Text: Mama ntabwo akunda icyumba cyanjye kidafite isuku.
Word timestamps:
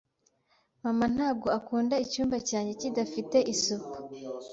Mama 0.83 1.05
ntabwo 1.15 1.47
akunda 1.57 1.95
icyumba 2.05 2.37
cyanjye 2.49 2.73
kidafite 2.81 3.37
isuku. 3.53 3.97